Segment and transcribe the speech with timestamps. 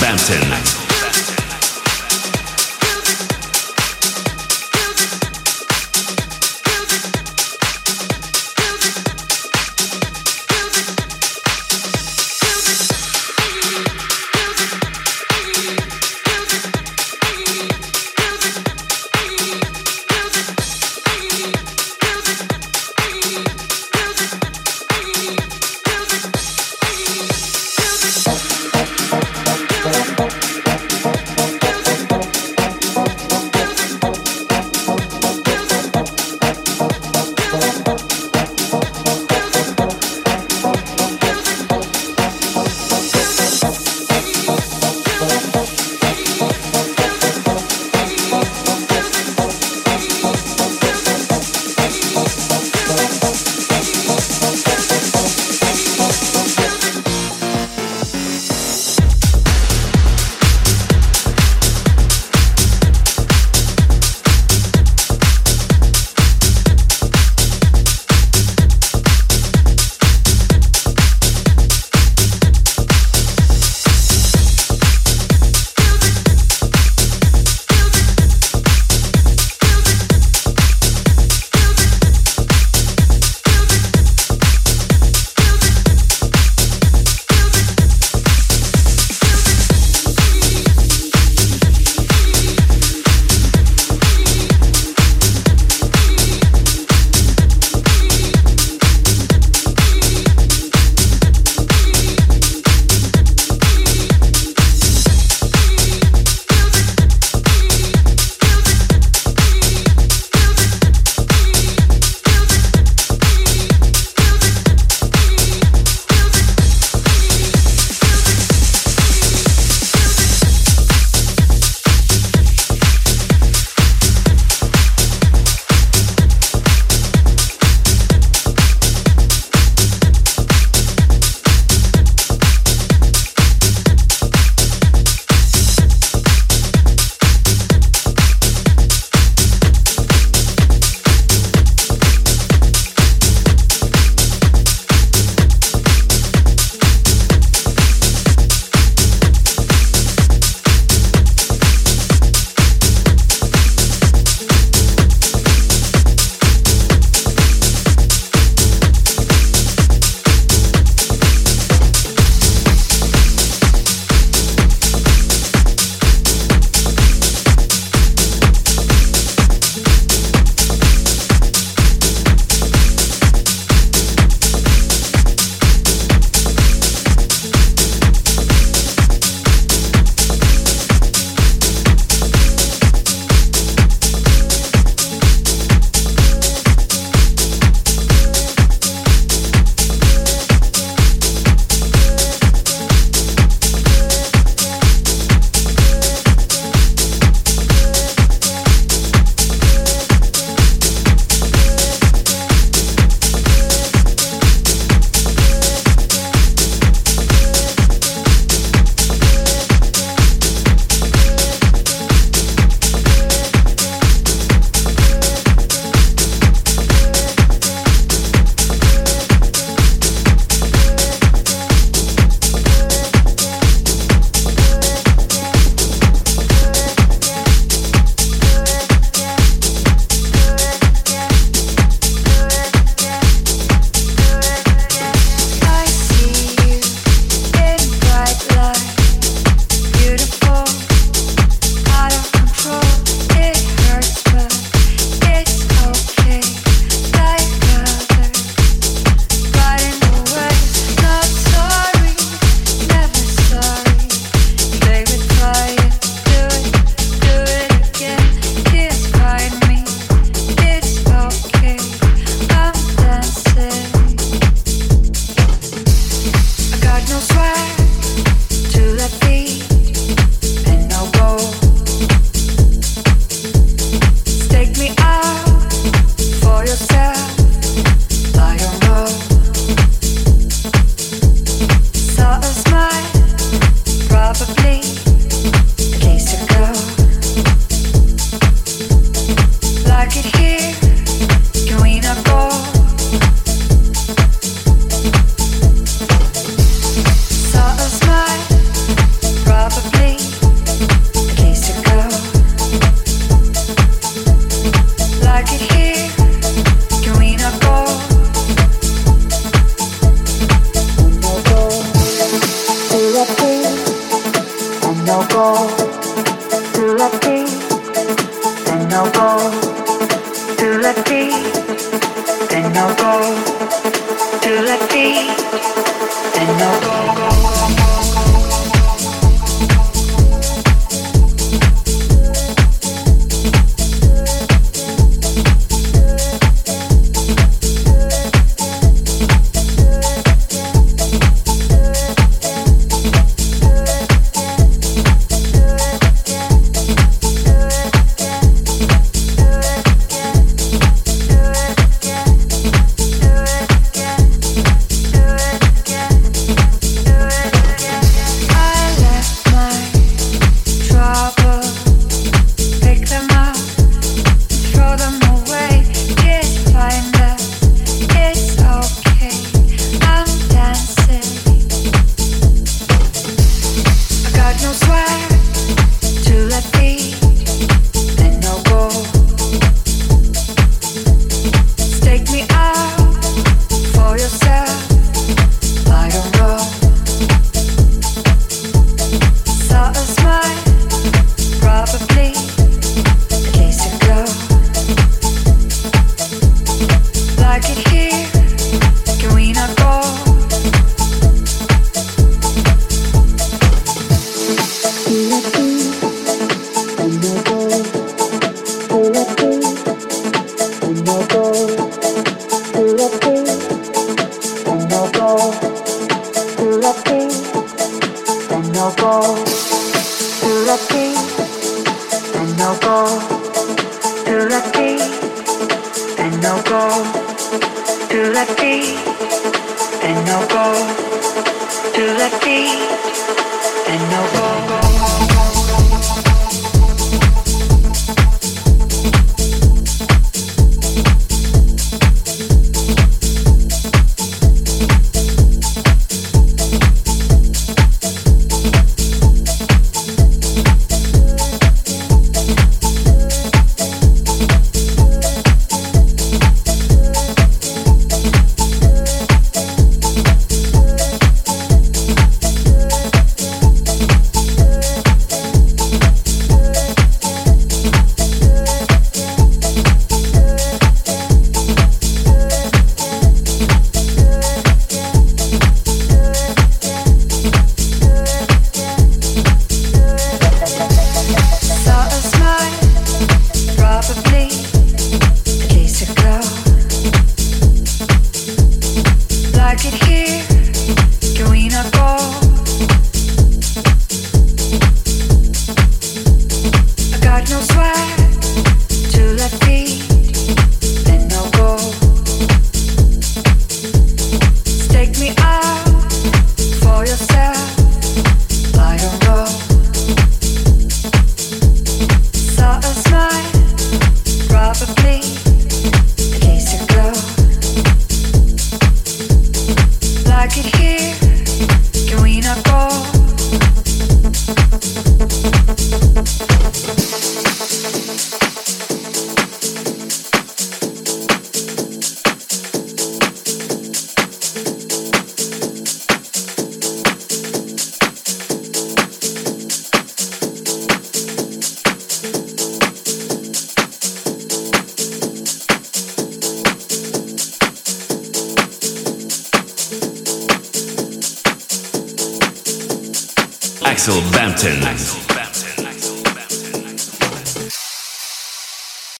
[0.00, 0.87] Bampton.